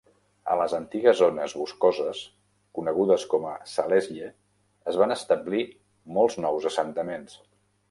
[0.51, 2.21] A les antigues zones boscoses,
[2.79, 4.31] conegudes com Zalesye,
[4.93, 5.63] es van establir
[6.19, 7.41] molts nous assentaments.